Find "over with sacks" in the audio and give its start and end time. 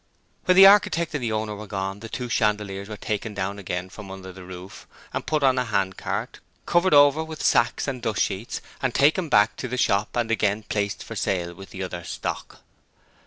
6.95-7.87